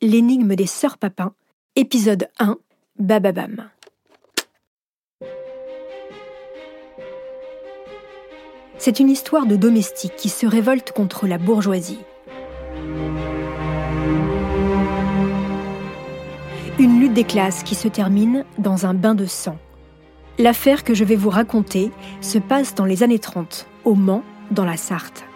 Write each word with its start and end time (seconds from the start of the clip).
L'énigme 0.00 0.54
des 0.54 0.68
sœurs 0.68 0.96
Papin, 0.96 1.32
épisode 1.74 2.28
1, 2.38 2.56
Bababam. 3.00 3.68
C'est 8.78 9.00
une 9.00 9.10
histoire 9.10 9.44
de 9.46 9.56
domestiques 9.56 10.14
qui 10.14 10.28
se 10.28 10.46
révoltent 10.46 10.92
contre 10.92 11.26
la 11.26 11.36
bourgeoisie. 11.36 11.98
Une 16.78 17.00
lutte 17.00 17.14
des 17.14 17.24
classes 17.24 17.64
qui 17.64 17.74
se 17.74 17.88
termine 17.88 18.44
dans 18.56 18.86
un 18.86 18.94
bain 18.94 19.16
de 19.16 19.26
sang. 19.26 19.58
L'affaire 20.38 20.84
que 20.84 20.94
je 20.94 21.02
vais 21.02 21.16
vous 21.16 21.30
raconter 21.30 21.90
se 22.20 22.38
passe 22.38 22.76
dans 22.76 22.84
les 22.84 23.02
années 23.02 23.18
30, 23.18 23.66
au 23.84 23.96
Mans, 23.96 24.22
dans 24.52 24.64
la 24.64 24.76
Sarthe. 24.76 25.27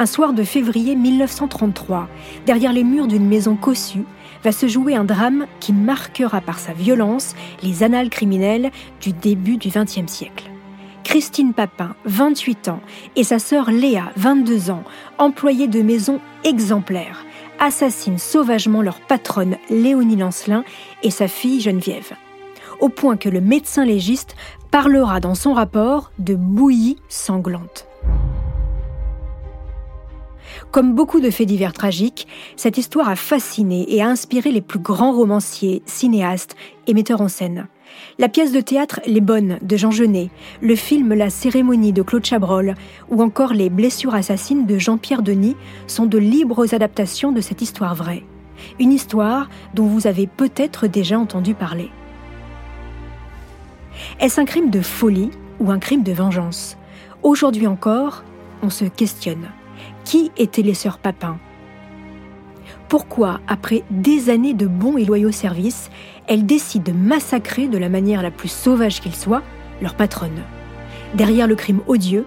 Un 0.00 0.06
soir 0.06 0.32
de 0.32 0.44
février 0.44 0.96
1933, 0.96 2.08
derrière 2.46 2.72
les 2.72 2.84
murs 2.84 3.06
d'une 3.06 3.28
maison 3.28 3.54
cossue, 3.54 4.06
va 4.42 4.50
se 4.50 4.66
jouer 4.66 4.96
un 4.96 5.04
drame 5.04 5.44
qui 5.60 5.74
marquera 5.74 6.40
par 6.40 6.58
sa 6.58 6.72
violence 6.72 7.34
les 7.62 7.82
annales 7.82 8.08
criminelles 8.08 8.70
du 9.02 9.12
début 9.12 9.58
du 9.58 9.68
XXe 9.68 10.10
siècle. 10.10 10.50
Christine 11.04 11.52
Papin, 11.52 11.94
28 12.06 12.68
ans, 12.68 12.80
et 13.14 13.24
sa 13.24 13.38
sœur 13.38 13.70
Léa, 13.70 14.10
22 14.16 14.70
ans, 14.70 14.84
employées 15.18 15.68
de 15.68 15.82
maison 15.82 16.18
exemplaires, 16.44 17.26
assassinent 17.58 18.16
sauvagement 18.16 18.80
leur 18.80 19.00
patronne 19.00 19.58
Léonie 19.68 20.16
Lancelin 20.16 20.64
et 21.02 21.10
sa 21.10 21.28
fille 21.28 21.60
Geneviève. 21.60 22.14
Au 22.80 22.88
point 22.88 23.18
que 23.18 23.28
le 23.28 23.42
médecin 23.42 23.84
légiste 23.84 24.34
parlera 24.70 25.20
dans 25.20 25.34
son 25.34 25.52
rapport 25.52 26.10
de 26.18 26.34
bouillie 26.34 26.96
sanglante. 27.10 27.89
Comme 30.70 30.94
beaucoup 30.94 31.20
de 31.20 31.30
faits 31.30 31.48
divers 31.48 31.72
tragiques, 31.72 32.26
cette 32.56 32.78
histoire 32.78 33.08
a 33.08 33.16
fasciné 33.16 33.86
et 33.88 34.02
a 34.02 34.08
inspiré 34.08 34.50
les 34.50 34.60
plus 34.60 34.78
grands 34.78 35.12
romanciers, 35.12 35.82
cinéastes 35.86 36.54
et 36.86 36.94
metteurs 36.94 37.20
en 37.20 37.28
scène. 37.28 37.66
La 38.18 38.28
pièce 38.28 38.52
de 38.52 38.60
théâtre 38.60 39.00
Les 39.06 39.20
Bonnes 39.20 39.58
de 39.62 39.76
Jean 39.76 39.90
Genet, 39.90 40.30
le 40.60 40.76
film 40.76 41.12
La 41.14 41.28
Cérémonie 41.28 41.92
de 41.92 42.02
Claude 42.02 42.24
Chabrol 42.24 42.74
ou 43.08 43.22
encore 43.22 43.52
Les 43.52 43.68
Blessures 43.68 44.14
assassines 44.14 44.66
de 44.66 44.78
Jean-Pierre 44.78 45.22
Denis 45.22 45.56
sont 45.86 46.06
de 46.06 46.18
libres 46.18 46.72
adaptations 46.72 47.32
de 47.32 47.40
cette 47.40 47.62
histoire 47.62 47.94
vraie. 47.94 48.22
Une 48.78 48.92
histoire 48.92 49.48
dont 49.74 49.86
vous 49.86 50.06
avez 50.06 50.26
peut-être 50.26 50.86
déjà 50.86 51.18
entendu 51.18 51.54
parler. 51.54 51.90
Est-ce 54.20 54.40
un 54.40 54.44
crime 54.44 54.70
de 54.70 54.82
folie 54.82 55.30
ou 55.58 55.70
un 55.70 55.78
crime 55.78 56.02
de 56.02 56.12
vengeance? 56.12 56.76
Aujourd'hui 57.22 57.66
encore, 57.66 58.22
on 58.62 58.70
se 58.70 58.84
questionne. 58.84 59.50
Qui 60.04 60.30
étaient 60.36 60.62
les 60.62 60.74
sœurs 60.74 60.98
Papin? 60.98 61.38
Pourquoi, 62.88 63.40
après 63.46 63.84
des 63.90 64.30
années 64.30 64.54
de 64.54 64.66
bons 64.66 64.96
et 64.96 65.04
loyaux 65.04 65.30
services, 65.30 65.90
elles 66.26 66.46
décident 66.46 66.92
de 66.92 66.96
massacrer 66.96 67.68
de 67.68 67.78
la 67.78 67.88
manière 67.88 68.22
la 68.22 68.30
plus 68.30 68.50
sauvage 68.50 69.00
qu'il 69.00 69.14
soit 69.14 69.42
leur 69.80 69.94
patronne? 69.94 70.42
Derrière 71.14 71.46
le 71.46 71.54
crime 71.54 71.80
odieux, 71.86 72.26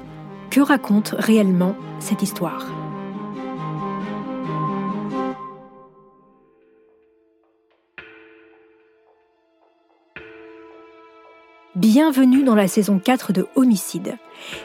que 0.49 0.61
raconte 0.61 1.15
réellement 1.17 1.75
cette 1.99 2.21
histoire? 2.21 2.82
Bienvenue 11.75 12.43
dans 12.43 12.53
la 12.53 12.67
saison 12.67 12.99
4 13.03 13.33
de 13.33 13.47
Homicide. 13.55 14.17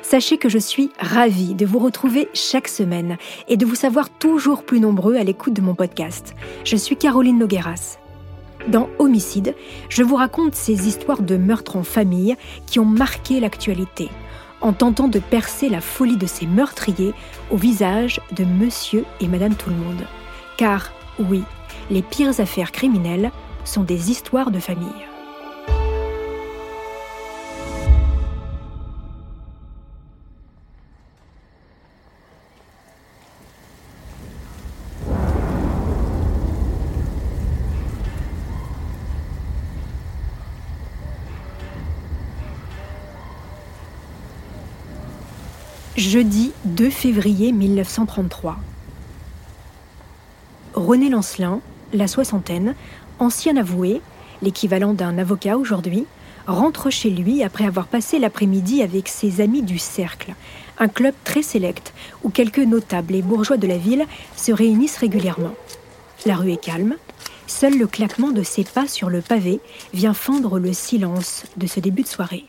Sachez 0.03 0.37
que 0.37 0.51
je 0.51 0.59
suis 0.59 0.91
ravie 1.01 1.55
de 1.55 1.65
vous 1.65 1.78
retrouver 1.78 2.28
chaque 2.34 2.69
semaine 2.69 3.17
et 3.48 3.56
de 3.56 3.65
vous 3.65 3.77
savoir 3.77 4.11
toujours 4.11 4.62
plus 4.62 4.78
nombreux 4.78 5.17
à 5.17 5.25
l'écoute 5.25 5.55
de 5.55 5.62
mon 5.62 5.75
podcast. 5.75 6.34
Je 6.65 6.77
suis 6.77 6.98
Caroline 6.98 7.38
Nogueras. 7.38 7.97
Dans 8.66 8.91
Homicide, 8.99 9.55
je 9.88 10.03
vous 10.03 10.16
raconte 10.16 10.55
ces 10.55 10.87
histoires 10.87 11.22
de 11.22 11.38
meurtres 11.38 11.77
en 11.77 11.82
famille 11.82 12.37
qui 12.66 12.78
ont 12.78 12.84
marqué 12.84 13.41
l'actualité, 13.41 14.11
en 14.61 14.75
tentant 14.75 15.09
de 15.09 15.19
percer 15.19 15.71
la 15.71 15.81
folie 15.81 16.19
de 16.19 16.27
ces 16.27 16.47
meurtriers 16.47 17.15
au 17.50 17.56
visage 17.56 18.21
de 18.37 18.44
monsieur 18.44 19.06
et 19.22 19.28
madame 19.28 19.55
tout 19.55 19.71
le 19.71 19.77
monde. 19.77 20.05
Car, 20.59 20.93
oui, 21.19 21.43
les 21.91 22.03
pires 22.03 22.38
affaires 22.38 22.71
criminelles 22.71 23.31
sont 23.65 23.82
des 23.82 24.11
histoires 24.11 24.50
de 24.50 24.59
famille. 24.59 25.06
Jeudi 46.19 46.51
2 46.65 46.91
février 46.91 47.53
1933. 47.53 48.56
René 50.75 51.11
Lancelin, 51.11 51.61
la 51.93 52.09
soixantaine, 52.09 52.75
ancien 53.21 53.56
avoué, 53.56 54.03
l'équivalent 54.43 54.95
d'un 54.95 55.17
avocat 55.17 55.56
aujourd'hui, 55.56 56.06
rentre 56.49 56.91
chez 56.91 57.11
lui 57.11 57.45
après 57.45 57.67
avoir 57.67 57.87
passé 57.87 58.19
l'après-midi 58.19 58.83
avec 58.83 59.06
ses 59.06 59.41
amis 59.41 59.62
du 59.62 59.79
Cercle, 59.79 60.34
un 60.81 60.89
club 60.89 61.15
très 61.23 61.43
sélect 61.43 61.95
où 62.25 62.31
quelques 62.31 62.59
notables 62.59 63.15
et 63.15 63.23
bourgeois 63.23 63.56
de 63.56 63.69
la 63.69 63.79
ville 63.79 64.05
se 64.35 64.50
réunissent 64.50 64.99
régulièrement. 64.99 65.55
La 66.27 66.35
rue 66.35 66.50
est 66.50 66.61
calme, 66.61 66.97
seul 67.47 67.79
le 67.79 67.87
claquement 67.87 68.33
de 68.33 68.43
ses 68.43 68.65
pas 68.65 68.89
sur 68.89 69.09
le 69.09 69.21
pavé 69.21 69.61
vient 69.95 70.15
fendre 70.15 70.59
le 70.59 70.73
silence 70.73 71.45
de 71.56 71.69
ce 71.69 71.79
début 71.79 72.03
de 72.03 72.09
soirée. 72.09 72.47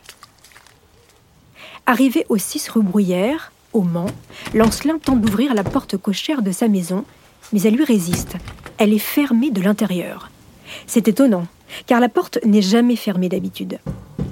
Arrivé 1.86 2.26
au 2.28 2.36
6 2.36 2.68
rue 2.70 2.82
Bruyère, 2.82 3.52
au 3.72 3.82
Mans, 3.82 4.10
Lancelin 4.54 4.98
tente 4.98 5.20
d'ouvrir 5.20 5.54
la 5.54 5.64
porte 5.64 5.96
cochère 5.96 6.42
de 6.42 6.52
sa 6.52 6.68
maison, 6.68 7.04
mais 7.52 7.62
elle 7.62 7.74
lui 7.74 7.84
résiste. 7.84 8.36
Elle 8.78 8.92
est 8.92 8.98
fermée 8.98 9.50
de 9.50 9.62
l'intérieur. 9.62 10.30
C'est 10.86 11.08
étonnant, 11.08 11.46
car 11.86 12.00
la 12.00 12.08
porte 12.08 12.38
n'est 12.44 12.62
jamais 12.62 12.96
fermée 12.96 13.28
d'habitude. 13.28 13.78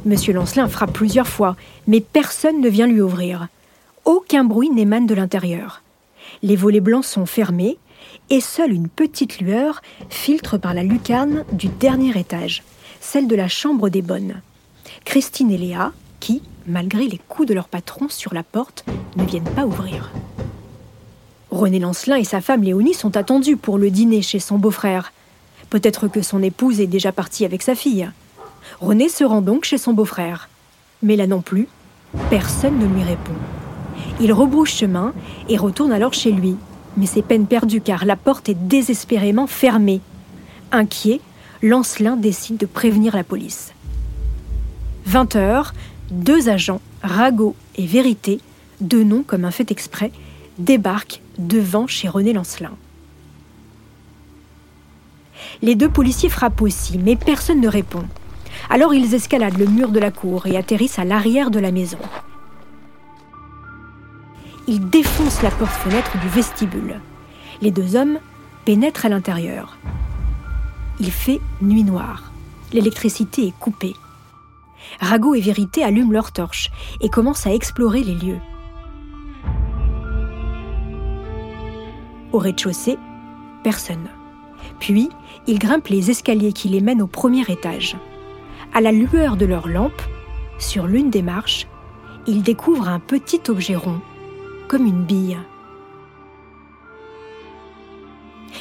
Monsieur 0.04 0.32
Lancelin 0.32 0.68
frappe 0.68 0.92
plusieurs 0.92 1.28
fois, 1.28 1.56
mais 1.86 2.00
personne 2.00 2.60
ne 2.60 2.68
vient 2.68 2.86
lui 2.86 3.00
ouvrir. 3.00 3.48
Aucun 4.04 4.44
bruit 4.44 4.70
n'émane 4.70 5.06
de 5.06 5.14
l'intérieur. 5.14 5.82
Les 6.42 6.56
volets 6.56 6.80
blancs 6.80 7.04
sont 7.04 7.26
fermés, 7.26 7.78
et 8.30 8.40
seule 8.40 8.72
une 8.72 8.88
petite 8.88 9.40
lueur 9.40 9.82
filtre 10.08 10.58
par 10.58 10.74
la 10.74 10.82
lucarne 10.82 11.44
du 11.52 11.68
dernier 11.68 12.18
étage, 12.18 12.62
celle 13.00 13.26
de 13.26 13.36
la 13.36 13.48
chambre 13.48 13.88
des 13.88 14.02
bonnes. 14.02 14.40
Christine 15.04 15.50
et 15.50 15.58
Léa, 15.58 15.92
qui, 16.28 16.42
malgré 16.66 17.08
les 17.08 17.16
coups 17.16 17.48
de 17.48 17.54
leur 17.54 17.68
patron 17.68 18.10
sur 18.10 18.34
la 18.34 18.42
porte, 18.42 18.84
ne 19.16 19.24
viennent 19.24 19.44
pas 19.44 19.64
ouvrir. 19.64 20.10
René 21.50 21.78
Lancelin 21.78 22.16
et 22.16 22.24
sa 22.24 22.42
femme 22.42 22.62
Léonie 22.62 22.92
sont 22.92 23.16
attendus 23.16 23.56
pour 23.56 23.78
le 23.78 23.90
dîner 23.90 24.20
chez 24.20 24.38
son 24.38 24.58
beau-frère. 24.58 25.14
Peut-être 25.70 26.06
que 26.06 26.20
son 26.20 26.42
épouse 26.42 26.82
est 26.82 26.86
déjà 26.86 27.12
partie 27.12 27.46
avec 27.46 27.62
sa 27.62 27.74
fille. 27.74 28.10
René 28.82 29.08
se 29.08 29.24
rend 29.24 29.40
donc 29.40 29.64
chez 29.64 29.78
son 29.78 29.94
beau-frère. 29.94 30.50
Mais 31.02 31.16
là 31.16 31.26
non 31.26 31.40
plus, 31.40 31.66
personne 32.28 32.78
ne 32.78 32.94
lui 32.94 33.04
répond. 33.04 33.32
Il 34.20 34.34
rebrouche 34.34 34.74
chemin 34.74 35.14
et 35.48 35.56
retourne 35.56 35.92
alors 35.92 36.12
chez 36.12 36.30
lui. 36.30 36.56
Mais 36.98 37.06
c'est 37.06 37.22
peine 37.22 37.46
perdue 37.46 37.80
car 37.80 38.04
la 38.04 38.16
porte 38.16 38.50
est 38.50 38.68
désespérément 38.68 39.46
fermée. 39.46 40.02
Inquiet, 40.72 41.22
Lancelin 41.62 42.16
décide 42.16 42.58
de 42.58 42.66
prévenir 42.66 43.16
la 43.16 43.24
police. 43.24 43.72
20 45.06 45.36
heures, 45.36 45.72
deux 46.10 46.48
agents, 46.48 46.80
Rago 47.02 47.54
et 47.76 47.86
Vérité, 47.86 48.40
deux 48.80 49.04
noms 49.04 49.22
comme 49.22 49.44
un 49.44 49.50
fait 49.50 49.70
exprès, 49.70 50.10
débarquent 50.58 51.20
devant 51.38 51.86
chez 51.86 52.08
René 52.08 52.32
Lancelin. 52.32 52.72
Les 55.62 55.74
deux 55.74 55.88
policiers 55.88 56.28
frappent 56.28 56.62
aussi, 56.62 56.98
mais 56.98 57.16
personne 57.16 57.60
ne 57.60 57.68
répond. 57.68 58.04
Alors 58.70 58.94
ils 58.94 59.14
escaladent 59.14 59.58
le 59.58 59.66
mur 59.66 59.90
de 59.90 60.00
la 60.00 60.10
cour 60.10 60.46
et 60.46 60.56
atterrissent 60.56 60.98
à 60.98 61.04
l'arrière 61.04 61.50
de 61.50 61.58
la 61.58 61.70
maison. 61.70 61.98
Ils 64.66 64.88
défoncent 64.90 65.42
la 65.42 65.50
porte-fenêtre 65.50 66.18
du 66.18 66.28
vestibule. 66.28 67.00
Les 67.62 67.70
deux 67.70 67.96
hommes 67.96 68.18
pénètrent 68.64 69.06
à 69.06 69.08
l'intérieur. 69.08 69.78
Il 71.00 71.10
fait 71.10 71.40
nuit 71.62 71.84
noire. 71.84 72.32
L'électricité 72.72 73.46
est 73.46 73.58
coupée. 73.58 73.94
Rago 75.00 75.34
et 75.34 75.40
Vérité 75.40 75.82
allument 75.82 76.12
leurs 76.12 76.32
torches 76.32 76.70
et 77.00 77.08
commencent 77.08 77.46
à 77.46 77.54
explorer 77.54 78.02
les 78.02 78.14
lieux. 78.14 78.40
Au 82.32 82.38
rez-de-chaussée, 82.38 82.98
personne. 83.62 84.08
Puis, 84.80 85.08
ils 85.46 85.58
grimpent 85.58 85.88
les 85.88 86.10
escaliers 86.10 86.52
qui 86.52 86.68
les 86.68 86.80
mènent 86.80 87.02
au 87.02 87.06
premier 87.06 87.42
étage. 87.48 87.96
À 88.74 88.80
la 88.80 88.92
lueur 88.92 89.36
de 89.36 89.46
leurs 89.46 89.68
lampes, 89.68 90.02
sur 90.58 90.86
l'une 90.86 91.10
des 91.10 91.22
marches, 91.22 91.66
ils 92.26 92.42
découvrent 92.42 92.88
un 92.88 93.00
petit 93.00 93.40
objet 93.48 93.76
rond, 93.76 94.00
comme 94.68 94.84
une 94.84 95.04
bille. 95.04 95.38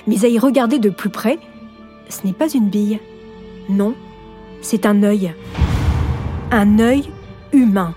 Mais 0.05 0.23
à 0.23 0.29
y 0.29 0.39
regarder 0.39 0.79
de 0.79 0.89
plus 0.89 1.09
près, 1.09 1.39
ce 2.09 2.25
n'est 2.25 2.33
pas 2.33 2.49
une 2.49 2.69
bille. 2.69 2.99
Non, 3.69 3.93
c'est 4.61 4.85
un 4.85 5.03
œil. 5.03 5.33
Un 6.51 6.79
œil 6.79 7.11
humain. 7.51 7.93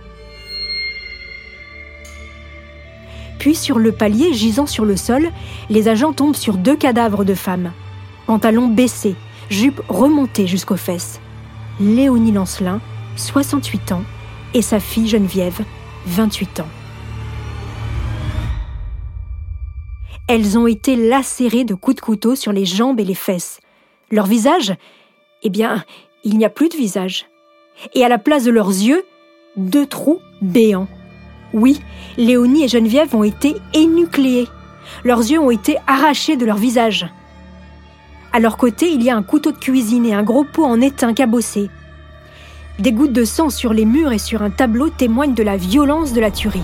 Puis 3.38 3.54
sur 3.54 3.78
le 3.78 3.92
palier 3.92 4.32
gisant 4.32 4.66
sur 4.66 4.84
le 4.84 4.96
sol, 4.96 5.30
les 5.68 5.86
agents 5.86 6.12
tombent 6.12 6.34
sur 6.34 6.56
deux 6.56 6.74
cadavres 6.74 7.24
de 7.24 7.34
femmes. 7.34 7.72
Pantalons 8.26 8.66
baissés, 8.66 9.14
jupe 9.50 9.80
remontée 9.88 10.48
jusqu'aux 10.48 10.76
fesses. 10.76 11.20
Léonie 11.78 12.32
Lancelin, 12.32 12.80
68 13.14 13.92
ans, 13.92 14.02
et 14.52 14.62
sa 14.62 14.80
fille 14.80 15.06
Geneviève, 15.06 15.62
28 16.06 16.60
ans. 16.60 16.68
Elles 20.26 20.58
ont 20.58 20.66
été 20.66 20.96
lacérées 20.96 21.64
de 21.64 21.74
coups 21.74 21.96
de 21.96 22.00
couteau 22.00 22.34
sur 22.34 22.52
les 22.52 22.66
jambes 22.66 22.98
et 22.98 23.04
les 23.04 23.14
fesses. 23.14 23.60
Leur 24.10 24.26
visage 24.26 24.74
Eh 25.44 25.50
bien, 25.50 25.84
il 26.24 26.36
n'y 26.36 26.44
a 26.44 26.50
plus 26.50 26.68
de 26.68 26.76
visage. 26.76 27.29
Et 27.94 28.04
à 28.04 28.08
la 28.08 28.18
place 28.18 28.44
de 28.44 28.50
leurs 28.50 28.68
yeux, 28.68 29.04
deux 29.56 29.86
trous 29.86 30.20
béants. 30.42 30.88
Oui, 31.52 31.80
Léonie 32.16 32.64
et 32.64 32.68
Geneviève 32.68 33.14
ont 33.14 33.24
été 33.24 33.56
énucléés. 33.74 34.48
Leurs 35.04 35.20
yeux 35.20 35.40
ont 35.40 35.50
été 35.50 35.76
arrachés 35.86 36.36
de 36.36 36.46
leur 36.46 36.56
visage. 36.56 37.06
À 38.32 38.38
leur 38.38 38.56
côté, 38.56 38.90
il 38.90 39.02
y 39.02 39.10
a 39.10 39.16
un 39.16 39.22
couteau 39.22 39.50
de 39.50 39.58
cuisine 39.58 40.06
et 40.06 40.14
un 40.14 40.22
gros 40.22 40.44
pot 40.44 40.64
en 40.64 40.80
étain 40.80 41.14
cabossé. 41.14 41.68
Des 42.78 42.92
gouttes 42.92 43.12
de 43.12 43.24
sang 43.24 43.50
sur 43.50 43.72
les 43.72 43.84
murs 43.84 44.12
et 44.12 44.18
sur 44.18 44.42
un 44.42 44.50
tableau 44.50 44.88
témoignent 44.88 45.34
de 45.34 45.42
la 45.42 45.56
violence 45.56 46.12
de 46.12 46.20
la 46.20 46.30
tuerie. 46.30 46.62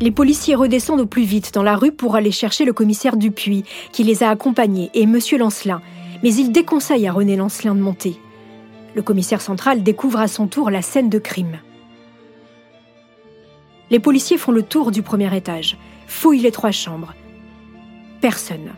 Les 0.00 0.10
policiers 0.10 0.54
redescendent 0.54 1.00
au 1.00 1.06
plus 1.06 1.24
vite 1.24 1.52
dans 1.52 1.62
la 1.62 1.76
rue 1.76 1.92
pour 1.92 2.16
aller 2.16 2.30
chercher 2.30 2.64
le 2.64 2.72
commissaire 2.72 3.18
Dupuis, 3.18 3.64
qui 3.92 4.02
les 4.02 4.22
a 4.22 4.30
accompagnés, 4.30 4.90
et 4.94 5.02
M. 5.02 5.18
Lancelin, 5.38 5.82
mais 6.22 6.34
il 6.34 6.52
déconseille 6.52 7.06
à 7.06 7.12
René 7.12 7.36
Lancelin 7.36 7.74
de 7.74 7.80
monter. 7.80 8.18
Le 8.94 9.02
commissaire 9.02 9.40
central 9.40 9.82
découvre 9.82 10.20
à 10.20 10.28
son 10.28 10.46
tour 10.46 10.70
la 10.70 10.82
scène 10.82 11.08
de 11.08 11.18
crime. 11.18 11.58
Les 13.90 14.00
policiers 14.00 14.38
font 14.38 14.52
le 14.52 14.62
tour 14.62 14.90
du 14.90 15.02
premier 15.02 15.34
étage, 15.36 15.76
fouillent 16.06 16.40
les 16.40 16.52
trois 16.52 16.70
chambres. 16.70 17.14
Personne. 18.20 18.72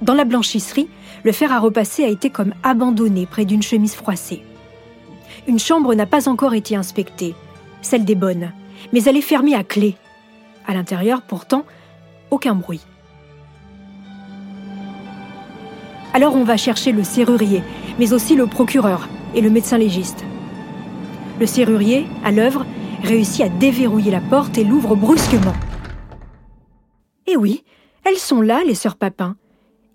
Dans 0.00 0.14
la 0.14 0.24
blanchisserie, 0.24 0.88
le 1.22 1.32
fer 1.32 1.52
à 1.52 1.60
repasser 1.60 2.04
a 2.04 2.08
été 2.08 2.30
comme 2.30 2.54
abandonné 2.62 3.26
près 3.26 3.44
d'une 3.44 3.62
chemise 3.62 3.94
froissée. 3.94 4.42
Une 5.46 5.58
chambre 5.58 5.94
n'a 5.94 6.06
pas 6.06 6.28
encore 6.28 6.54
été 6.54 6.76
inspectée, 6.76 7.34
celle 7.80 8.04
des 8.04 8.14
bonnes, 8.14 8.52
mais 8.92 9.02
elle 9.04 9.16
est 9.16 9.22
fermée 9.22 9.54
à 9.54 9.64
clé. 9.64 9.96
À 10.66 10.74
l'intérieur, 10.74 11.22
pourtant, 11.22 11.64
aucun 12.30 12.54
bruit. 12.54 12.80
Alors 16.14 16.34
on 16.36 16.44
va 16.44 16.56
chercher 16.56 16.92
le 16.92 17.04
serrurier, 17.04 17.62
mais 17.98 18.12
aussi 18.12 18.34
le 18.36 18.46
procureur 18.46 19.08
et 19.34 19.40
le 19.40 19.50
médecin 19.50 19.78
légiste. 19.78 20.24
Le 21.40 21.46
serrurier, 21.46 22.06
à 22.24 22.30
l'œuvre, 22.30 22.66
réussit 23.02 23.44
à 23.44 23.48
déverrouiller 23.48 24.10
la 24.10 24.20
porte 24.20 24.58
et 24.58 24.64
l'ouvre 24.64 24.94
brusquement. 24.94 25.54
Et 27.26 27.36
oui, 27.36 27.64
elles 28.04 28.18
sont 28.18 28.40
là, 28.40 28.62
les 28.66 28.74
sœurs 28.74 28.96
Papin, 28.96 29.36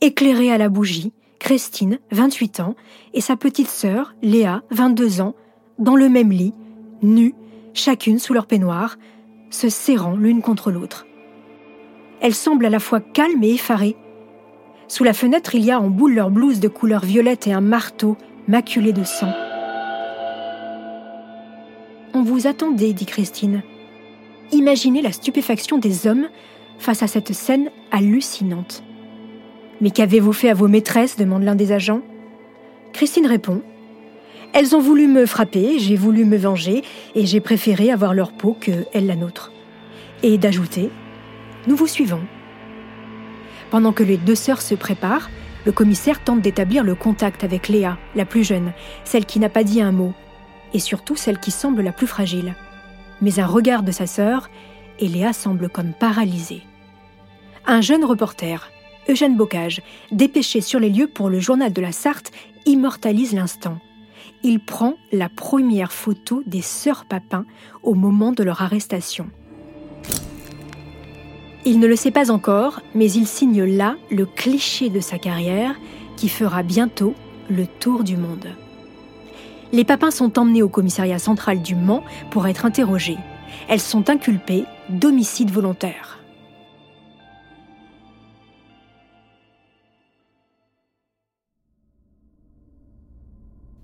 éclairées 0.01 0.51
à 0.51 0.57
la 0.57 0.69
bougie, 0.69 1.13
Christine, 1.39 1.99
28 2.11 2.59
ans, 2.61 2.75
et 3.13 3.21
sa 3.21 3.35
petite 3.35 3.69
sœur, 3.69 4.15
Léa, 4.21 4.63
22 4.71 5.21
ans, 5.21 5.35
dans 5.77 5.95
le 5.95 6.09
même 6.09 6.31
lit, 6.31 6.53
nues, 7.03 7.35
chacune 7.73 8.19
sous 8.19 8.33
leur 8.33 8.47
peignoir, 8.47 8.97
se 9.49 9.69
serrant 9.69 10.15
l'une 10.15 10.41
contre 10.41 10.71
l'autre. 10.71 11.05
Elles 12.21 12.33
semblent 12.33 12.65
à 12.65 12.71
la 12.71 12.79
fois 12.79 12.99
calmes 12.99 13.43
et 13.43 13.53
effarées. 13.53 13.95
Sous 14.87 15.03
la 15.03 15.13
fenêtre, 15.13 15.55
il 15.55 15.65
y 15.65 15.71
a 15.71 15.79
en 15.79 15.89
boule 15.89 16.13
leur 16.13 16.29
blouse 16.29 16.59
de 16.59 16.67
couleur 16.67 17.03
violette 17.03 17.47
et 17.47 17.53
un 17.53 17.61
marteau 17.61 18.17
maculé 18.47 18.93
de 18.93 19.03
sang. 19.03 19.31
On 22.13 22.23
vous 22.23 22.47
attendait, 22.47 22.93
dit 22.93 23.05
Christine. 23.05 23.61
Imaginez 24.51 25.01
la 25.01 25.11
stupéfaction 25.11 25.77
des 25.77 26.07
hommes 26.07 26.27
face 26.79 27.03
à 27.03 27.07
cette 27.07 27.33
scène 27.33 27.69
hallucinante. 27.91 28.83
Mais 29.81 29.91
qu'avez-vous 29.91 30.33
fait 30.33 30.49
à 30.49 30.53
vos 30.53 30.67
maîtresses? 30.67 31.17
demande 31.17 31.43
l'un 31.43 31.55
des 31.55 31.71
agents. 31.71 32.01
Christine 32.93 33.27
répond 33.27 33.61
elles 34.53 34.75
ont 34.75 34.79
voulu 34.79 35.07
me 35.07 35.25
frapper, 35.25 35.77
j'ai 35.77 35.95
voulu 35.95 36.25
me 36.25 36.37
venger, 36.37 36.83
et 37.15 37.25
j'ai 37.25 37.41
préféré 37.41 37.91
avoir 37.91 38.13
leur 38.13 38.31
peau 38.31 38.55
que 38.59 38.85
elle 38.93 39.05
la 39.05 39.15
nôtre. 39.15 39.51
Et 40.23 40.37
d'ajouter 40.37 40.89
Nous 41.67 41.75
vous 41.75 41.85
suivons. 41.85 42.21
Pendant 43.69 43.91
que 43.91 44.03
les 44.03 44.17
deux 44.17 44.35
sœurs 44.35 44.61
se 44.61 44.75
préparent, 44.75 45.29
le 45.65 45.71
commissaire 45.71 46.23
tente 46.23 46.41
d'établir 46.41 46.83
le 46.83 46.95
contact 46.95 47.43
avec 47.43 47.67
Léa, 47.67 47.97
la 48.15 48.25
plus 48.25 48.43
jeune, 48.43 48.71
celle 49.03 49.25
qui 49.25 49.39
n'a 49.39 49.49
pas 49.49 49.63
dit 49.63 49.81
un 49.81 49.91
mot, 49.91 50.13
et 50.73 50.79
surtout 50.79 51.15
celle 51.15 51.39
qui 51.39 51.51
semble 51.51 51.81
la 51.81 51.91
plus 51.91 52.07
fragile. 52.07 52.55
Mais 53.21 53.39
un 53.39 53.47
regard 53.47 53.83
de 53.83 53.91
sa 53.91 54.07
sœur, 54.07 54.49
et 54.99 55.07
Léa 55.07 55.33
semble 55.33 55.69
comme 55.69 55.93
paralysée. 55.93 56.61
Un 57.65 57.81
jeune 57.81 58.05
reporter, 58.05 58.71
Eugène 59.09 59.35
Bocage, 59.35 59.81
dépêché 60.11 60.61
sur 60.61 60.79
les 60.79 60.89
lieux 60.89 61.07
pour 61.07 61.29
le 61.29 61.39
journal 61.39 61.73
de 61.73 61.81
la 61.81 61.91
Sarthe, 61.91 62.31
immortalise 62.65 63.33
l'instant 63.33 63.79
il 64.43 64.59
prend 64.59 64.95
la 65.11 65.29
première 65.29 65.91
photo 65.91 66.43
des 66.45 66.61
sœurs 66.61 67.05
Papin 67.05 67.45
au 67.83 67.93
moment 67.93 68.31
de 68.31 68.43
leur 68.43 68.61
arrestation. 68.61 69.29
Il 71.69 71.81
ne 71.81 71.87
le 71.87 71.97
sait 71.97 72.11
pas 72.11 72.31
encore, 72.31 72.79
mais 72.95 73.11
il 73.11 73.27
signe 73.27 73.65
là 73.65 73.97
le 74.09 74.25
cliché 74.25 74.89
de 74.89 75.01
sa 75.01 75.17
carrière 75.17 75.75
qui 76.15 76.29
fera 76.29 76.63
bientôt 76.63 77.13
le 77.49 77.67
tour 77.67 78.05
du 78.05 78.15
monde. 78.15 78.47
Les 79.73 79.83
Papins 79.83 80.11
sont 80.11 80.39
emmenés 80.39 80.63
au 80.63 80.69
commissariat 80.69 81.19
central 81.19 81.61
du 81.61 81.75
Mans 81.75 82.05
pour 82.31 82.47
être 82.47 82.65
interrogés. 82.65 83.17
Elles 83.67 83.81
sont 83.81 84.09
inculpées 84.09 84.63
d'homicide 84.87 85.51
volontaire. 85.51 86.19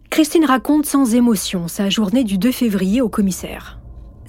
Christine 0.09 0.45
raconte 0.45 0.85
sans 0.85 1.15
émotion 1.15 1.67
sa 1.67 1.89
journée 1.89 2.23
du 2.23 2.37
2 2.37 2.49
février 2.53 3.01
au 3.01 3.09
commissaire. 3.09 3.82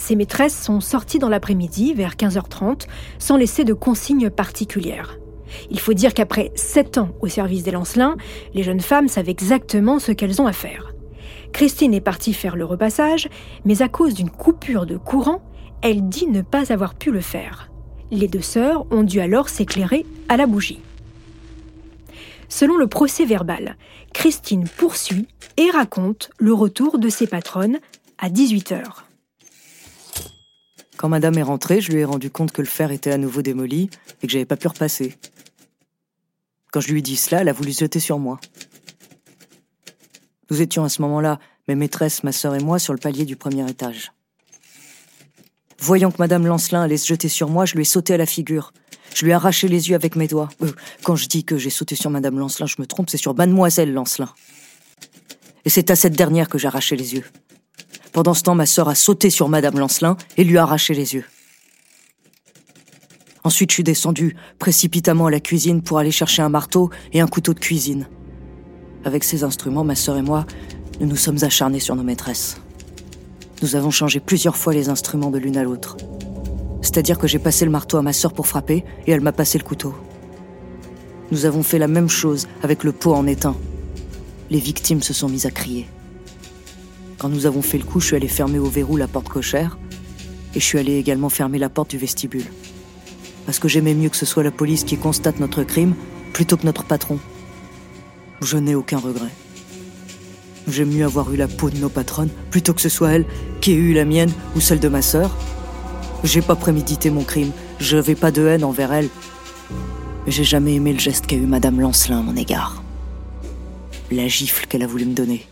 Ses 0.04 0.16
maîtresses 0.16 0.62
sont 0.62 0.82
sorties 0.82 1.18
dans 1.18 1.30
l'après-midi, 1.30 1.94
vers 1.94 2.16
15h30, 2.16 2.88
sans 3.18 3.38
laisser 3.38 3.64
de 3.64 3.72
consignes 3.72 4.28
particulières. 4.28 5.18
Il 5.70 5.80
faut 5.80 5.94
dire 5.94 6.12
qu'après 6.12 6.52
sept 6.56 6.98
ans 6.98 7.08
au 7.22 7.28
service 7.28 7.62
des 7.62 7.70
Lancelins, 7.70 8.18
les 8.52 8.62
jeunes 8.62 8.82
femmes 8.82 9.08
savent 9.08 9.30
exactement 9.30 9.98
ce 9.98 10.12
qu'elles 10.12 10.42
ont 10.42 10.46
à 10.46 10.52
faire. 10.52 10.92
Christine 11.54 11.94
est 11.94 12.02
partie 12.02 12.34
faire 12.34 12.54
le 12.54 12.66
repassage, 12.66 13.30
mais 13.64 13.80
à 13.80 13.88
cause 13.88 14.12
d'une 14.12 14.28
coupure 14.28 14.84
de 14.84 14.98
courant, 14.98 15.40
elle 15.80 16.06
dit 16.06 16.26
ne 16.26 16.42
pas 16.42 16.70
avoir 16.70 16.96
pu 16.96 17.10
le 17.10 17.22
faire. 17.22 17.70
Les 18.10 18.28
deux 18.28 18.42
sœurs 18.42 18.84
ont 18.90 19.04
dû 19.04 19.20
alors 19.20 19.48
s'éclairer 19.48 20.04
à 20.28 20.36
la 20.36 20.44
bougie. 20.46 20.80
Selon 22.50 22.76
le 22.76 22.88
procès 22.88 23.24
verbal, 23.24 23.78
Christine 24.12 24.68
poursuit 24.68 25.28
et 25.56 25.70
raconte 25.70 26.28
le 26.36 26.52
retour 26.52 26.98
de 26.98 27.08
ses 27.08 27.26
patronnes 27.26 27.78
à 28.18 28.28
18h. 28.28 29.03
Quand 31.04 31.10
madame 31.10 31.36
est 31.36 31.42
rentrée, 31.42 31.82
je 31.82 31.92
lui 31.92 32.00
ai 32.00 32.06
rendu 32.06 32.30
compte 32.30 32.50
que 32.50 32.62
le 32.62 32.66
fer 32.66 32.90
était 32.90 33.10
à 33.10 33.18
nouveau 33.18 33.42
démoli 33.42 33.90
et 34.22 34.26
que 34.26 34.32
j'avais 34.32 34.46
pas 34.46 34.56
pu 34.56 34.68
repasser. 34.68 35.18
Quand 36.72 36.80
je 36.80 36.90
lui 36.90 37.00
ai 37.00 37.02
dit 37.02 37.16
cela, 37.16 37.42
elle 37.42 37.50
a 37.50 37.52
voulu 37.52 37.74
se 37.74 37.80
jeter 37.80 38.00
sur 38.00 38.18
moi. 38.18 38.40
Nous 40.50 40.62
étions 40.62 40.82
à 40.82 40.88
ce 40.88 41.02
moment-là, 41.02 41.40
mes 41.68 41.74
maîtresses, 41.74 42.24
ma 42.24 42.32
sœur 42.32 42.54
et 42.54 42.60
moi, 42.60 42.78
sur 42.78 42.94
le 42.94 42.98
palier 42.98 43.26
du 43.26 43.36
premier 43.36 43.68
étage. 43.68 44.12
Voyant 45.78 46.10
que 46.10 46.16
madame 46.20 46.46
Lancelin 46.46 46.80
allait 46.80 46.96
se 46.96 47.06
jeter 47.06 47.28
sur 47.28 47.50
moi, 47.50 47.66
je 47.66 47.74
lui 47.74 47.82
ai 47.82 47.84
sauté 47.84 48.14
à 48.14 48.16
la 48.16 48.24
figure. 48.24 48.72
Je 49.14 49.26
lui 49.26 49.32
ai 49.32 49.34
arraché 49.34 49.68
les 49.68 49.90
yeux 49.90 49.96
avec 49.96 50.16
mes 50.16 50.26
doigts. 50.26 50.48
Euh, 50.62 50.72
quand 51.02 51.16
je 51.16 51.28
dis 51.28 51.44
que 51.44 51.58
j'ai 51.58 51.68
sauté 51.68 51.96
sur 51.96 52.08
Madame 52.08 52.38
Lancelin, 52.38 52.64
je 52.64 52.76
me 52.78 52.86
trompe, 52.86 53.10
c'est 53.10 53.18
sur 53.18 53.34
Mademoiselle 53.34 53.92
Lancelin. 53.92 54.30
Et 55.66 55.68
c'est 55.68 55.90
à 55.90 55.96
cette 55.96 56.16
dernière 56.16 56.48
que 56.48 56.56
j'ai 56.56 56.68
arraché 56.68 56.96
les 56.96 57.12
yeux. 57.12 57.24
Pendant 58.14 58.32
ce 58.32 58.44
temps, 58.44 58.54
ma 58.54 58.64
sœur 58.64 58.88
a 58.88 58.94
sauté 58.94 59.28
sur 59.28 59.48
Madame 59.48 59.76
Lancelin 59.76 60.16
et 60.36 60.44
lui 60.44 60.56
a 60.56 60.62
arraché 60.62 60.94
les 60.94 61.14
yeux. 61.14 61.24
Ensuite, 63.42 63.70
je 63.70 63.74
suis 63.74 63.82
descendu 63.82 64.36
précipitamment 64.60 65.26
à 65.26 65.32
la 65.32 65.40
cuisine 65.40 65.82
pour 65.82 65.98
aller 65.98 66.12
chercher 66.12 66.40
un 66.40 66.48
marteau 66.48 66.90
et 67.12 67.20
un 67.20 67.26
couteau 67.26 67.54
de 67.54 67.58
cuisine. 67.58 68.06
Avec 69.04 69.24
ces 69.24 69.42
instruments, 69.42 69.82
ma 69.82 69.96
sœur 69.96 70.16
et 70.16 70.22
moi, 70.22 70.46
nous 71.00 71.08
nous 71.08 71.16
sommes 71.16 71.42
acharnés 71.42 71.80
sur 71.80 71.96
nos 71.96 72.04
maîtresses. 72.04 72.58
Nous 73.62 73.74
avons 73.74 73.90
changé 73.90 74.20
plusieurs 74.20 74.56
fois 74.56 74.72
les 74.72 74.90
instruments 74.90 75.32
de 75.32 75.38
l'une 75.38 75.56
à 75.56 75.64
l'autre. 75.64 75.96
C'est-à-dire 76.82 77.18
que 77.18 77.26
j'ai 77.26 77.40
passé 77.40 77.64
le 77.64 77.72
marteau 77.72 77.96
à 77.96 78.02
ma 78.02 78.12
sœur 78.12 78.32
pour 78.32 78.46
frapper 78.46 78.84
et 79.08 79.10
elle 79.10 79.22
m'a 79.22 79.32
passé 79.32 79.58
le 79.58 79.64
couteau. 79.64 79.92
Nous 81.32 81.46
avons 81.46 81.64
fait 81.64 81.80
la 81.80 81.88
même 81.88 82.08
chose 82.08 82.46
avec 82.62 82.84
le 82.84 82.92
pot 82.92 83.12
en 83.12 83.26
étain. 83.26 83.56
Les 84.50 84.60
victimes 84.60 85.02
se 85.02 85.12
sont 85.12 85.28
mises 85.28 85.46
à 85.46 85.50
crier. 85.50 85.88
Quand 87.18 87.28
nous 87.28 87.46
avons 87.46 87.62
fait 87.62 87.78
le 87.78 87.84
coup, 87.84 88.00
je 88.00 88.06
suis 88.06 88.16
allé 88.16 88.28
fermer 88.28 88.58
au 88.58 88.66
verrou 88.66 88.96
la 88.96 89.08
porte 89.08 89.28
cochère 89.28 89.78
et 90.54 90.60
je 90.60 90.64
suis 90.64 90.78
allé 90.78 90.96
également 90.96 91.28
fermer 91.28 91.58
la 91.58 91.68
porte 91.68 91.90
du 91.90 91.98
vestibule. 91.98 92.46
parce 93.46 93.58
que 93.58 93.68
j'aimais 93.68 93.94
mieux 93.94 94.08
que 94.08 94.16
ce 94.16 94.26
soit 94.26 94.42
la 94.42 94.50
police 94.50 94.84
qui 94.84 94.96
constate 94.96 95.38
notre 95.40 95.62
crime 95.64 95.94
plutôt 96.32 96.56
que 96.56 96.64
notre 96.64 96.84
patron. 96.84 97.18
Je 98.40 98.56
n'ai 98.56 98.74
aucun 98.74 98.98
regret. 98.98 99.30
J'aime 100.66 100.90
mieux 100.90 101.04
avoir 101.04 101.32
eu 101.32 101.36
la 101.36 101.48
peau 101.48 101.68
de 101.68 101.76
nos 101.76 101.90
patronnes 101.90 102.30
plutôt 102.50 102.72
que 102.72 102.80
ce 102.80 102.88
soit 102.88 103.12
elle 103.12 103.26
qui 103.60 103.72
ait 103.72 103.76
eu 103.76 103.92
la 103.92 104.04
mienne 104.04 104.32
ou 104.56 104.60
celle 104.60 104.80
de 104.80 104.88
ma 104.88 105.02
sœur. 105.02 105.36
J'ai 106.24 106.40
pas 106.40 106.56
prémédité 106.56 107.10
mon 107.10 107.22
crime, 107.22 107.50
je 107.78 107.96
n'avais 107.96 108.14
pas 108.14 108.30
de 108.30 108.46
haine 108.46 108.64
envers 108.64 108.92
elle. 108.92 109.08
J'ai 110.26 110.44
jamais 110.44 110.74
aimé 110.74 110.94
le 110.94 110.98
geste 110.98 111.26
qu'a 111.26 111.36
eu 111.36 111.46
Madame 111.46 111.80
Lancelin 111.80 112.20
à 112.20 112.22
mon 112.22 112.34
égard. 112.34 112.82
La 114.10 114.26
gifle 114.26 114.66
qu'elle 114.66 114.82
a 114.82 114.86
voulu 114.86 115.04
me 115.04 115.14
donner. 115.14 115.46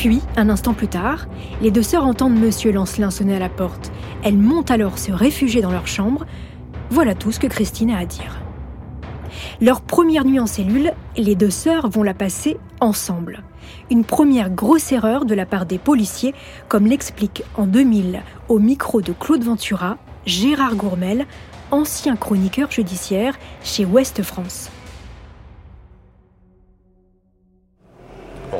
Puis, 0.00 0.22
un 0.38 0.48
instant 0.48 0.72
plus 0.72 0.88
tard, 0.88 1.26
les 1.60 1.70
deux 1.70 1.82
sœurs 1.82 2.06
entendent 2.06 2.40
Monsieur 2.40 2.72
Lancelin 2.72 3.10
sonner 3.10 3.36
à 3.36 3.38
la 3.38 3.50
porte. 3.50 3.92
Elles 4.22 4.38
montent 4.38 4.70
alors 4.70 4.96
se 4.96 5.12
réfugier 5.12 5.60
dans 5.60 5.70
leur 5.70 5.86
chambre. 5.86 6.24
Voilà 6.88 7.14
tout 7.14 7.32
ce 7.32 7.38
que 7.38 7.46
Christine 7.46 7.90
a 7.90 7.98
à 7.98 8.06
dire. 8.06 8.40
Leur 9.60 9.82
première 9.82 10.24
nuit 10.24 10.40
en 10.40 10.46
cellule, 10.46 10.94
les 11.18 11.34
deux 11.34 11.50
sœurs 11.50 11.90
vont 11.90 12.02
la 12.02 12.14
passer 12.14 12.56
ensemble. 12.80 13.42
Une 13.90 14.04
première 14.04 14.48
grosse 14.48 14.90
erreur 14.90 15.26
de 15.26 15.34
la 15.34 15.44
part 15.44 15.66
des 15.66 15.76
policiers, 15.76 16.34
comme 16.68 16.86
l'explique 16.86 17.42
en 17.58 17.66
2000 17.66 18.22
au 18.48 18.58
micro 18.58 19.02
de 19.02 19.12
Claude 19.12 19.44
Ventura, 19.44 19.98
Gérard 20.24 20.76
Gourmel, 20.76 21.26
ancien 21.70 22.16
chroniqueur 22.16 22.70
judiciaire 22.70 23.34
chez 23.62 23.84
Ouest 23.84 24.22
France. 24.22 24.70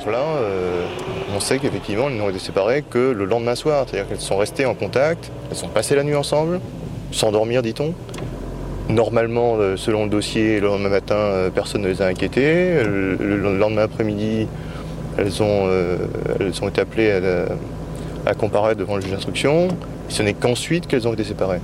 euh, 0.09 0.87
on 1.35 1.41
sait 1.41 1.59
qu'effectivement, 1.59 2.09
elles 2.09 2.17
n'ont 2.17 2.31
été 2.31 2.39
séparées 2.39 2.83
que 2.89 3.13
le 3.13 3.25
lendemain 3.25 3.55
soir. 3.55 3.87
C'est-à-dire 3.87 4.09
qu'elles 4.09 4.21
sont 4.21 4.37
restées 4.37 4.67
en 4.67 4.75
contact, 4.75 5.31
elles 5.51 5.57
sont 5.57 5.69
passées 5.69 5.95
la 5.95 6.05
nuit 6.05 6.15
ensemble, 6.15 6.61
sans 7.13 7.33
dormir, 7.33 7.63
dit-on. 7.63 7.95
Normalement, 8.89 9.57
euh, 9.57 9.77
selon 9.77 10.05
le 10.05 10.11
dossier, 10.11 10.61
le 10.61 10.67
lendemain 10.67 10.89
matin, 10.89 11.15
euh, 11.15 11.51
personne 11.51 11.83
ne 11.83 11.89
les 11.89 12.03
a 12.03 12.07
inquiétées. 12.07 12.83
Le 12.85 13.59
lendemain 13.59 13.83
après-midi, 13.83 14.49
elles, 15.19 15.43
ont, 15.43 15.69
elles 16.39 16.63
ont 16.63 16.69
été 16.69 16.81
appelées 16.81 17.13
à, 18.27 18.35
comparaître 18.35 18.79
devant 18.79 18.97
le 18.97 19.03
juge 19.03 19.13
d'instruction. 19.13 19.69
Ce 20.09 20.23
n'est 20.23 20.35
qu'ensuite 20.35 20.87
qu'elles 20.87 21.07
ont 21.07 21.13
été 21.13 21.25
séparées. 21.25 21.61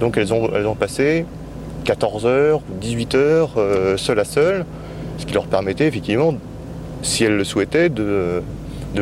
Donc 0.00 0.18
elles 0.18 0.34
ont, 0.34 0.50
elles 0.54 0.66
ont 0.66 0.74
passé 0.74 1.24
14 1.84 2.26
heures, 2.26 2.60
18 2.80 3.14
heures, 3.14 3.50
seules 3.96 4.18
à 4.18 4.24
seules, 4.24 4.64
ce 5.18 5.24
qui 5.24 5.32
leur 5.32 5.46
permettait 5.46 5.86
effectivement 5.86 6.34
si 7.02 7.24
elles 7.24 7.36
le 7.36 7.44
souhaitaient, 7.44 7.88
de, 7.88 8.42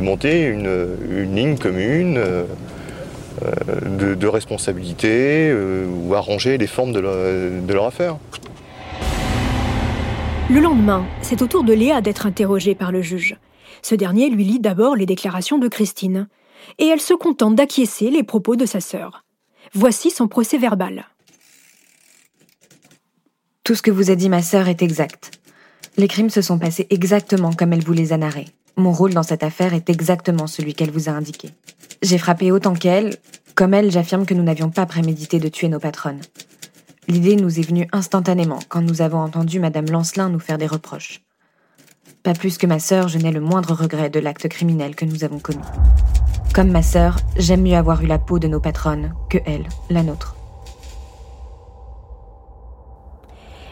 monter 0.00 0.46
une, 0.46 1.34
ligne 1.34 1.56
commune 1.56 2.16
euh, 2.18 4.14
de, 4.14 4.26
responsabilité 4.26 5.50
euh, 5.50 5.86
ou 5.86 6.14
arranger 6.14 6.56
les 6.56 6.66
formes 6.66 6.92
de 6.92 7.00
leur, 7.00 7.86
affaire. 7.86 8.16
Le 10.50 10.60
lendemain, 10.60 11.04
c'est 11.20 11.42
au 11.42 11.46
tour 11.46 11.64
de 11.64 11.72
Léa 11.72 12.00
d'être 12.00 12.26
interrogée 12.26 12.74
par 12.74 12.92
le 12.92 13.02
juge. 13.02 13.36
Ce 13.82 13.94
dernier 13.94 14.30
lui 14.30 14.44
lit 14.44 14.60
d'abord 14.60 14.96
les 14.96 15.06
déclarations 15.06 15.58
de 15.58 15.68
Christine, 15.68 16.28
et 16.78 16.86
elle 16.86 17.00
se 17.00 17.14
contente 17.14 17.54
d'acquiescer 17.54 18.10
les 18.10 18.22
propos 18.22 18.56
de 18.56 18.66
sa 18.66 18.80
sœur. 18.80 19.24
Voici 19.74 20.10
son 20.10 20.28
procès 20.28 20.58
verbal. 20.58 21.06
Tout 23.64 23.74
ce 23.74 23.82
que 23.82 23.90
vous 23.90 24.10
a 24.10 24.14
dit 24.14 24.28
ma 24.28 24.42
sœur 24.42 24.68
est 24.68 24.82
exact. 24.82 25.32
Les 25.96 26.08
crimes 26.08 26.30
se 26.30 26.42
sont 26.42 26.58
passés 26.58 26.86
exactement 26.90 27.52
comme 27.52 27.72
elle 27.72 27.84
vous 27.84 27.92
les 27.92 28.12
a 28.12 28.16
narrés. 28.16 28.48
Mon 28.76 28.92
rôle 28.92 29.14
dans 29.14 29.22
cette 29.22 29.44
affaire 29.44 29.72
est 29.72 29.88
exactement 29.88 30.46
celui 30.46 30.74
qu'elle 30.74 30.90
vous 30.90 31.08
a 31.08 31.12
indiqué. 31.12 31.50
J'ai 32.02 32.18
frappé 32.18 32.50
autant 32.50 32.74
qu'elle. 32.74 33.16
Comme 33.54 33.72
elle, 33.72 33.92
j'affirme 33.92 34.26
que 34.26 34.34
nous 34.34 34.42
n'avions 34.42 34.70
pas 34.70 34.84
prémédité 34.84 35.38
de 35.38 35.48
tuer 35.48 35.68
nos 35.68 35.78
patronnes. 35.78 36.20
L'idée 37.06 37.36
nous 37.36 37.60
est 37.60 37.62
venue 37.66 37.88
instantanément 37.92 38.58
quand 38.68 38.80
nous 38.80 39.00
avons 39.00 39.18
entendu 39.18 39.60
Madame 39.60 39.86
Lancelin 39.86 40.28
nous 40.28 40.40
faire 40.40 40.58
des 40.58 40.66
reproches. 40.66 41.22
Pas 42.24 42.32
plus 42.32 42.58
que 42.58 42.66
ma 42.66 42.78
sœur, 42.78 43.08
je 43.08 43.18
n'ai 43.18 43.30
le 43.30 43.40
moindre 43.40 43.74
regret 43.74 44.10
de 44.10 44.18
l'acte 44.18 44.48
criminel 44.48 44.96
que 44.96 45.04
nous 45.04 45.22
avons 45.22 45.38
commis. 45.38 45.58
Comme 46.54 46.70
ma 46.70 46.82
sœur, 46.82 47.18
j'aime 47.36 47.62
mieux 47.62 47.76
avoir 47.76 48.02
eu 48.02 48.06
la 48.06 48.18
peau 48.18 48.38
de 48.38 48.48
nos 48.48 48.60
patronnes 48.60 49.14
que 49.28 49.38
elle, 49.44 49.68
la 49.90 50.02
nôtre. 50.02 50.34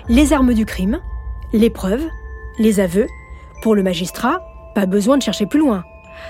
Les 0.09 0.33
armes 0.33 0.53
du 0.53 0.67
crime, 0.67 1.01
les 1.53 1.71
preuves, 1.71 2.07
les 2.59 2.79
aveux. 2.79 3.07
Pour 3.63 3.75
le 3.75 3.83
magistrat, 3.83 4.41
pas 4.75 4.87
besoin 4.87 5.17
de 5.17 5.23
chercher 5.23 5.47
plus 5.47 5.61
loin. 5.61 5.85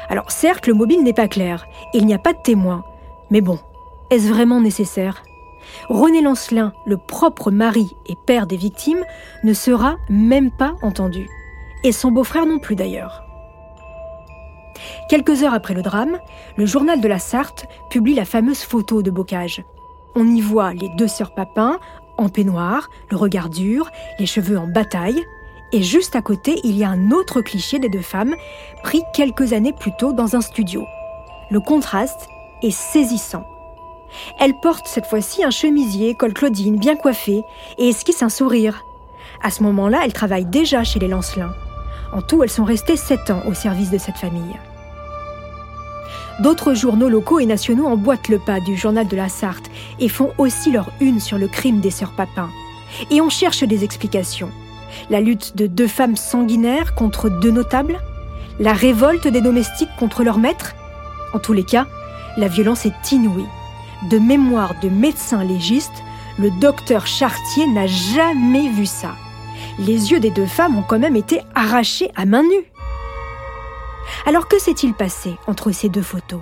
Alors 0.09 0.31
certes, 0.31 0.67
le 0.67 0.75
mobile 0.75 1.03
n'est 1.03 1.13
pas 1.13 1.29
clair, 1.29 1.67
il 1.95 2.07
n'y 2.07 2.15
a 2.15 2.19
pas 2.19 2.33
de 2.33 2.43
témoin. 2.43 2.85
Mais 3.31 3.41
bon, 3.41 3.59
est-ce 4.11 4.29
vraiment 4.29 4.61
nécessaire? 4.61 5.23
René 5.89 6.21
Lancelin, 6.21 6.73
le 6.87 6.97
propre 6.97 7.51
mari 7.51 7.97
et 8.07 8.17
père 8.27 8.47
des 8.47 8.57
victimes, 8.57 9.05
ne 9.45 9.53
sera 9.53 9.97
même 10.09 10.51
pas 10.51 10.75
entendu. 10.83 11.29
Et 11.85 11.93
son 11.93 12.11
beau-frère 12.11 12.47
non 12.47 12.59
plus 12.59 12.77
d'ailleurs. 12.77 13.25
Quelques 15.09 15.43
heures 15.43 15.55
après 15.55 15.75
le 15.75 15.83
drame, 15.83 16.19
le 16.57 16.67
journal 16.67 17.01
de 17.01 17.09
la 17.09 17.19
Sarthe 17.19 17.67
publie 17.91 18.15
la 18.15 18.25
fameuse 18.25 18.63
photo 18.63 19.03
de 19.03 19.11
Bocage. 19.11 19.65
On 20.15 20.27
y 20.27 20.41
voit 20.41 20.75
les 20.75 20.89
deux 20.97 21.09
sœurs 21.09 21.35
Papin 21.35 21.79
en 22.19 22.29
peignoir, 22.29 22.89
le 23.11 23.17
regard 23.17 23.49
dur, 23.49 23.91
les 24.19 24.27
cheveux 24.27 24.59
en 24.59 24.67
bataille. 24.67 25.25
Et 25.73 25.83
juste 25.83 26.17
à 26.17 26.23
côté, 26.23 26.61
il 26.65 26.77
y 26.77 26.85
a 26.85 26.91
un 26.91 27.11
autre 27.11 27.41
cliché 27.41 27.79
des 27.79 27.89
deux 27.89 28.03
femmes, 28.03 28.35
pris 28.83 29.03
quelques 29.15 29.55
années 29.55 29.73
plus 29.73 29.93
tôt 29.99 30.13
dans 30.13 30.37
un 30.37 30.43
studio. 30.43 30.87
Le 31.51 31.61
contraste 31.61 32.29
est 32.63 32.71
saisissant. 32.71 33.47
Elle 34.39 34.55
porte 34.61 34.87
cette 34.87 35.07
fois-ci 35.07 35.43
un 35.43 35.51
chemisier 35.51 36.15
col 36.15 36.35
Claudine 36.35 36.77
bien 36.77 36.97
coiffé 36.97 37.43
et 37.79 37.89
esquisse 37.89 38.23
un 38.23 38.29
sourire. 38.29 38.85
À 39.43 39.51
ce 39.51 39.63
moment-là, 39.63 40.01
elle 40.05 40.13
travaille 40.13 40.45
déjà 40.45 40.85
chez 40.85 40.99
les 40.99 41.09
Lancelins. 41.09 41.55
En 42.13 42.21
tout, 42.21 42.43
elles 42.43 42.51
sont 42.51 42.65
restées 42.65 42.97
sept 42.97 43.31
ans 43.31 43.43
au 43.47 43.55
service 43.55 43.91
de 43.91 43.97
cette 43.97 44.19
famille. 44.19 44.57
D'autres 46.41 46.75
journaux 46.75 47.09
locaux 47.09 47.41
et 47.41 47.47
nationaux 47.47 47.87
emboîtent 47.87 48.29
le 48.29 48.39
pas 48.39 48.61
du 48.61 48.77
journal 48.77 49.07
de 49.07 49.17
la 49.17 49.31
Sarthe 49.31 49.71
et 49.99 50.09
font 50.09 50.33
aussi 50.37 50.71
leur 50.71 50.91
une 51.01 51.21
sur 51.21 51.39
le 51.39 51.49
crime 51.49 51.81
des 51.81 51.91
sœurs 51.91 52.13
Papin. 52.13 52.51
Et 53.11 53.23
on 53.23 53.31
cherche 53.31 53.65
des 53.65 53.85
explications. 53.85 54.51
La 55.11 55.21
lutte 55.21 55.57
de 55.57 55.67
deux 55.67 55.89
femmes 55.89 56.17
sanguinaires 56.17 56.95
contre 56.95 57.29
deux 57.29 57.51
notables 57.51 58.01
La 58.59 58.73
révolte 58.73 59.29
des 59.29 59.41
domestiques 59.41 59.95
contre 59.99 60.25
leur 60.25 60.39
maître 60.39 60.75
En 61.35 61.39
tous 61.39 61.53
les 61.53 61.65
cas, 61.65 61.87
la 62.37 62.49
violence 62.49 62.87
est 62.87 63.13
inouïe. 63.13 63.47
De 64.11 64.19
mémoire 64.19 64.75
de 64.83 64.89
médecin 64.89 65.45
légiste, 65.45 66.03
le 66.39 66.51
docteur 66.51 67.07
Chartier 67.07 67.67
n'a 67.67 67.87
jamais 67.87 68.69
vu 68.69 68.87
ça. 68.87 69.15
Les 69.79 70.11
yeux 70.11 70.21
des 70.21 70.31
deux 70.31 70.47
femmes 70.47 70.77
ont 70.79 70.83
quand 70.83 70.99
même 70.99 71.17
été 71.17 71.41
arrachés 71.55 72.11
à 72.17 72.25
main 72.25 72.43
nue. 72.43 72.73
Alors 74.27 74.49
que 74.49 74.59
s'est-il 74.59 74.95
passé 74.95 75.37
entre 75.47 75.71
ces 75.71 75.89
deux 75.89 76.03
photos? 76.03 76.41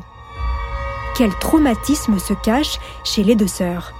Quel 1.16 1.30
traumatisme 1.38 2.18
se 2.18 2.32
cache 2.32 2.78
chez 3.04 3.22
les 3.22 3.34
deux 3.34 3.46
sœurs? 3.46 3.92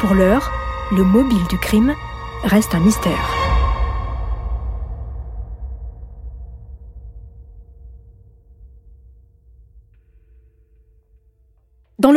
Pour 0.00 0.14
l'heure, 0.14 0.52
le 0.92 1.04
mobile 1.04 1.46
du 1.48 1.58
crime 1.58 1.94
reste 2.44 2.74
un 2.74 2.80
mystère. 2.80 3.37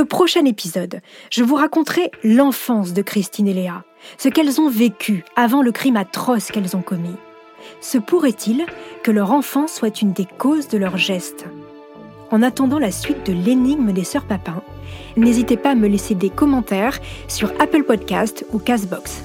Le 0.02 0.08
prochain 0.08 0.46
épisode, 0.46 1.00
je 1.30 1.44
vous 1.44 1.54
raconterai 1.54 2.10
l'enfance 2.24 2.92
de 2.94 3.04
Christine 3.04 3.48
et 3.48 3.54
Léa, 3.54 3.84
ce 4.18 4.30
qu'elles 4.30 4.60
ont 4.60 4.68
vécu 4.68 5.24
avant 5.36 5.62
le 5.62 5.72
crime 5.72 5.96
atroce 5.96 6.48
qu'elles 6.48 6.76
ont 6.76 6.82
commis. 6.82 7.16
Se 7.82 8.00
pourrait-il 8.00 8.66
que 9.04 9.12
leur 9.12 9.32
enfant 9.32 9.68
soit 9.68 10.02
une 10.02 10.12
des 10.12 10.26
causes 10.26 10.70
de 10.70 10.80
leurs 10.80 10.98
gestes? 10.98 11.46
En 12.32 12.42
attendant 12.42 12.80
la 12.80 12.92
suite 12.92 13.28
de 13.28 13.34
l'énigme 13.34 13.92
des 13.92 14.04
sœurs 14.04 14.26
Papin, 14.26 14.64
n'hésitez 15.18 15.56
pas 15.56 15.70
à 15.70 15.76
me 15.76 15.88
laisser 15.88 16.16
des 16.16 16.32
commentaires 16.32 16.98
sur 17.28 17.52
Apple 17.60 17.84
Podcast 17.84 18.44
ou 18.54 18.58
Castbox. 18.58 19.22